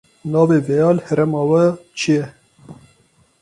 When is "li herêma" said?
0.95-1.41